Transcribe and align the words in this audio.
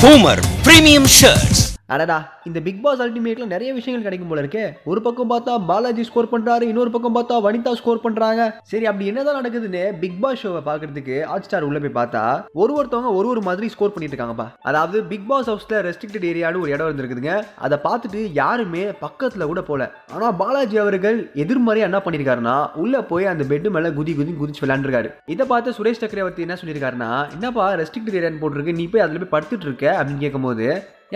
Homer 0.00 0.40
Premium 0.64 1.06
Shirts. 1.06 1.69
அடடா 1.94 2.16
இந்த 2.48 2.58
big 2.66 2.82
pass 2.82 3.00
அல்டிமேட்ல 3.04 3.46
நிறைய 3.52 3.70
விஷயங்கள் 3.78 4.06
கிடைக்கும் 4.06 4.30
போல 4.30 4.42
இருக்கு. 4.42 4.64
ஒரு 4.90 5.00
பக்கம் 5.06 5.30
பார்த்தா 5.32 5.52
பாலாஜி 5.70 6.02
ஸ்கோர் 6.08 6.28
பண்றாரு 6.32 6.66
இன்னொரு 6.72 6.90
பக்கம் 6.96 7.16
பார்த்தா 7.16 7.36
வனிதா 7.46 7.72
ஸ்கோர் 7.80 8.04
பண்றாங்க. 8.04 8.42
சரி 8.72 8.86
அப்படி 8.90 9.06
என்னதான் 9.10 9.38
நடக்குதுன்னு 9.38 9.82
பிக் 10.02 10.18
பாஸ் 10.22 10.40
ஷோவை 10.42 10.60
பாக்குறதுக்கு 10.68 11.16
ஹாட் 11.30 11.46
ஸ்டார் 11.46 11.66
உள்ள 11.68 11.78
போய் 11.84 11.96
பார்த்தா 11.98 12.22
ஒரு 12.62 12.74
ஒருத்தவங்க 12.78 13.10
ஒரு 13.20 13.28
ஒரு 13.32 13.42
மாதிரி 13.48 13.68
ஸ்கோர் 13.74 13.92
பண்ணிட்டு 13.94 14.16
இருக்காங்கப்பா. 14.16 14.46
அதாவது 14.70 14.98
பிக் 15.12 15.26
பாஸ் 15.30 15.50
ஹவுஸ்ல 15.50 15.80
ரெஸ்ட்ரிக்டட் 15.88 16.28
ஏரியான்னு 16.30 16.62
ஒரு 16.64 16.70
இடம் 16.76 16.90
இருந்திருக்குதுங்க. 16.90 17.34
அதை 17.66 17.78
பார்த்துட்டு 17.86 18.22
யாருமே 18.40 18.84
பக்கத்துல 19.04 19.48
கூட 19.52 19.62
போல. 19.70 19.90
ஆனா 20.14 20.28
பாலாஜி 20.42 20.78
அவர்கள் 20.84 21.18
எதிர்மறையா 21.44 21.88
என்ன 21.90 22.00
பண்ணிருக்காருன்னா 22.06 22.56
உள்ள 22.84 23.02
போய் 23.12 23.30
அந்த 23.32 23.44
பெட் 23.50 23.68
மேல 23.78 23.90
குதி 23.98 24.14
குதி 24.20 24.34
குதிச்சு 24.42 24.64
விளையாண்டுருக்காரு. 24.64 25.10
இதை 25.26 25.46
பார்த்து 25.46 25.76
சுரேஷ் 25.78 26.02
சக்கரவர்த்தி 26.04 26.46
என்ன 26.46 26.56
சொல்லியிருக்காருன்னா 26.62 27.10
என்னப்பா 27.32 27.66
ரெஸ்ட்ரிக்டட் 27.82 28.16
ஏரியான்னு 28.20 28.42
போட்டிருக்கு. 28.44 28.78
நீ 28.80 28.86
போய் 28.94 29.06
அதுல 29.08 29.24
போய் 29.24 29.34
படுத்துட்டு 29.36 29.68
இருக்க? 29.70 29.86
அப்படின்னு 29.98 30.24
கேட்கும்போது 30.24 30.66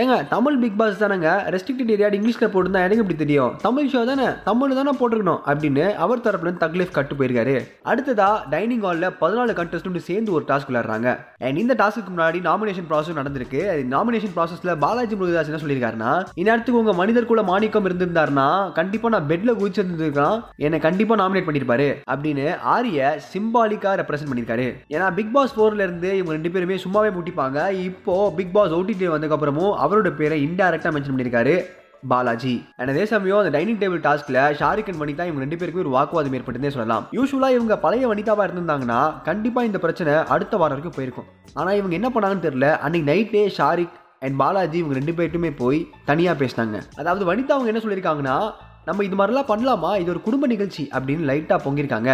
ஏங்க 0.02 0.14
தமிழ் 0.30 0.56
பிக் 0.62 0.78
பாஸ் 0.78 1.02
தானேங்க. 1.02 1.32
ரெஸ்ட்ரிக்டட் 1.54 1.90
ஏரியா 1.94 2.08
இங்கிலீஷில் 2.16 2.50
போட்டுருந்தா 2.52 2.80
எனக்கு 2.84 3.02
இப்படி 3.02 3.16
தெரியும்? 3.20 3.52
தமிழ் 3.66 3.90
ஷோ 3.92 4.00
தானே? 4.08 4.24
தமிழ் 4.44 4.74
தானே 4.78 4.92
போட்டிருக்கணும் 5.00 5.42
அப்படின்னு 5.50 5.84
அவர் 6.04 6.22
தரப்புல 6.24 6.46
இருந்து 6.46 6.62
தக்லீஃப் 6.64 6.96
கட்டு 6.96 7.14
போயிருக்காரு. 7.18 7.54
அடுத்ததா 7.90 8.28
டைனிங் 8.54 8.82
ஹாலில் 8.86 9.06
பதினாலு 9.20 9.52
கண்டஸ்டன்ட் 9.58 9.98
சேர்ந்து 10.08 10.32
ஒரு 10.36 10.44
டாஸ்க் 10.48 10.70
விளையாடுறாங்க. 10.70 11.10
அண்ட் 11.38 11.60
இந்த 11.62 11.74
டாஸ்க்கு 11.82 12.12
முன்னாடி 12.14 12.40
நாமினேஷன் 12.48 12.88
ப்ராசஸ் 12.88 13.20
நடந்திருக்கு. 13.20 13.60
நாமினேஷன் 13.92 14.34
ப்ராசஸில் 14.38 14.72
பாலாஜி 14.84 15.18
முருகதாஸ் 15.20 15.50
என்ன 15.52 15.60
சொல்லியிருக்காருன்னா 15.64 16.10
இந்த 16.40 16.48
இடத்துக்கு 16.52 16.80
உங்கள் 16.80 16.98
மனிதர் 17.02 17.30
கூட 17.32 17.44
மாணிக்கம் 17.50 17.86
இருந்திருந்தாருன்னா 17.90 18.48
கண்டிப்பாக 18.80 19.14
நான் 19.16 19.30
பெட்ல 19.30 19.56
குதிச்சிருந்திருக்கான் 19.60 20.42
என்னை 20.66 20.82
கண்டிப்பாக 20.88 21.20
நாமினேட் 21.22 21.48
பண்ணியிருப்பாரு 21.50 21.88
அப்படின்னு 22.14 22.48
ஆரிய 22.74 23.14
சிம்பாலிக்கா 23.30 23.94
ரெப்ரசென்ட் 24.02 24.32
பண்ணியிருக்காரு. 24.32 24.66
ஏன்னா 24.96 25.14
பிக் 25.20 25.32
பாஸ் 25.38 25.56
ஃபோர்லேருந்து 25.60 26.12
இவங்க 26.18 26.36
ரெண்டு 26.38 26.54
பேருமே 26.58 26.80
சும்மாவே 26.88 27.12
முட்டிப்பாங்க. 27.20 27.70
இப்போ 27.88 28.18
பிக் 28.40 28.54
பாஸ் 28.58 28.76
ஓடிடி 28.80 29.12
வந்ததுக்கப்புறமும் 29.14 29.82
அவரோட 29.84 30.10
பேரை 30.20 30.38
இன்டைரக்டா 30.46 30.92
மென்ஷன் 30.96 31.16
பண்ணியிருக்காரு 31.16 31.56
பாலாஜி. 32.12 32.54
அண்ட் 32.76 32.90
அதே 32.92 33.04
சமயம் 33.12 33.38
அந்த 33.42 33.52
டைனிங் 33.56 33.78
டேபிள் 33.82 34.00
டாஸ்க்ல 34.06 34.38
ஷாரிக் 34.60 34.88
அண்ட் 34.90 35.00
வனிதா 35.02 35.24
இவங்க 35.28 35.42
ரெண்டு 35.44 35.58
பேருக்குமே 35.60 35.82
ஒரு 35.84 35.92
வாக்குவாதம் 35.96 36.34
ஏற்பட்டுனே 36.38 36.70
சொல்லலாம். 36.74 37.04
யூஸ்வலா 37.12 37.48
இவங்க 37.56 37.76
பழைய 37.84 38.08
வனிதாவா 38.10 38.44
இருந்திருந்தாங்கன்னா 38.46 39.22
கண்டிப்பா 39.22 39.62
இந்த 39.62 39.78
பிரச்சனை 39.78 40.14
அடுத்த 40.14 40.56
வாரம் 40.56 40.76
வரைக்கும் 40.76 40.96
போயிருக்கும். 40.96 41.28
ஆனா 41.54 41.72
இவங்க 41.72 41.94
என்ன 42.00 42.10
பண்ணாங்கன்னு 42.14 42.46
தெரியல. 42.46 42.68
அன்னைக்கு 42.78 43.08
நைட்டே 43.12 43.44
ஷாரிக் 43.58 43.96
அண்ட் 44.20 44.36
பாலாஜி 44.36 44.78
இவங்க 44.78 44.98
ரெண்டு 45.00 45.12
பேர்ட்டுமே 45.12 45.52
போய் 45.56 45.80
தனியாக 46.04 46.44
பேசினாங்க. 46.44 46.78
அதாவது 46.96 47.24
வனிதா 47.30 47.56
அவங்க 47.56 47.72
என்ன 47.72 47.82
சொல்லியிருக்காங்கன்னா 47.84 48.36
நம்ம 48.84 49.04
இது 49.04 49.16
மாதிரிலாம் 49.16 49.50
பண்ணலாமா? 49.50 49.90
இது 50.00 50.10
ஒரு 50.10 50.20
குடும்ப 50.20 50.46
நிகழ்ச்சி 50.46 50.88
அப்படின்னு 50.92 51.28
லைட்டாக 51.30 51.58
பொங்கியிருக்காங்க. 51.66 52.12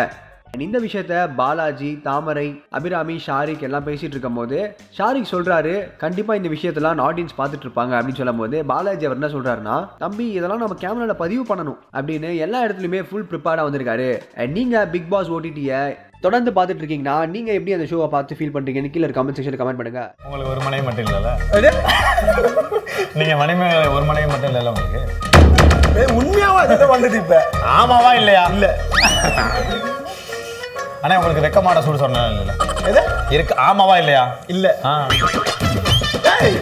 இந்த 0.58 0.78
விஷயத்த 0.78 1.14
பாலாஜி 1.36 2.00
தாமரை 2.06 2.46
அபிராமி 2.68 3.16
ஷாரிக் 3.26 3.62
எல்லாம் 3.66 3.84
பேசிட்டு 3.86 4.14
இருக்கும் 4.14 4.34
போது 4.34 4.56
ஷாரிக் 4.98 5.30
சொல்றாரு 5.32 5.74
கண்டிப்பா 5.96 6.34
இந்த 6.34 6.48
விஷயத்தெல்லாம் 6.48 7.02
ஆடியன்ஸ் 7.06 7.36
பார்த்துட்டு 7.38 7.66
இருப்பாங்க 7.66 7.92
அப்படின்னு 7.98 8.20
சொல்லும் 8.20 8.40
போது 8.42 8.64
பாலாஜி 8.64 9.06
அவர் 9.06 9.18
என்ன 9.18 9.30
சொல்றாருன்னா 9.34 9.76
தம்பி 9.98 10.26
இதெல்லாம் 10.38 10.62
நம்ம 10.62 10.76
கேமரால 10.80 11.14
பதிவு 11.22 11.44
பண்ணணும் 11.50 11.78
அப்படின்னு 11.98 12.30
எல்லா 12.46 12.64
இடத்துலயுமே 12.66 13.02
ஃபுல் 13.10 13.28
ப்ரிப்பேர்டா 13.30 13.64
வந்திருக்காரு. 13.68 14.08
And 14.36 14.52
நீங்க 14.58 14.86
பிக் 14.94 15.08
பாஸ் 15.08 15.30
ஓடிடிய 15.36 15.72
தொடர்ந்து 16.20 16.50
பார்த்துட்டு 16.56 16.82
இருக்கீங்கன்னா 16.82 17.16
நீங்க 17.34 17.50
எப்படி 17.52 17.76
அந்த 17.78 17.86
ஷோவை 17.92 18.08
பார்த்து 18.16 18.38
ஃபீல் 18.40 18.54
பண்றீங்கன்னு 18.56 18.92
கீழே 18.96 19.12
கமெண்ட் 19.18 19.38
செக்ஷன் 19.38 19.60
கமெண்ட் 19.62 19.80
பண்ணுங்க. 19.80 20.02
உங்களுக்கு 20.24 20.52
ஒரு 20.54 20.62
மனைவி 20.66 20.84
மட்டும் 20.88 21.06
இல்லைல்ல? 21.06 21.32
நீங்க 23.20 23.36
மனைவி 23.42 23.64
ஒரு 23.96 24.04
மனைவி 24.10 24.28
மட்டும் 24.32 24.50
இல்லைல்ல 24.52 24.72
உங்களுக்கு? 24.74 25.02
ஏய், 26.00 26.12
உண்மையாவா 26.20 26.60
இது 26.72 26.86
வந்தது 26.94 27.16
இப்ப? 27.22 27.38
ஆமாவா 27.78 28.12
இல்லையா? 28.20 28.44
இல்ல. 28.56 28.66
அண்ணா 31.02 31.16
உங்களுக்கு 31.16 31.44
வெக்கமாட 31.44 31.80
சூடு 31.82 31.98
சொன்னா 31.98 32.22
இல்ல 32.32 32.52
எது 32.90 33.02
இருக்கு 33.30 33.54
ஆமாவா 33.60 33.96
இல்லையா 33.96 34.24
இல்ல 34.48 34.66
ஆ 34.84 34.92
ஏய், 36.36 36.56